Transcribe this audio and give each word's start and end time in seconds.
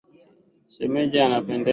Shemeji 0.73 1.17
anapendeza. 1.19 1.69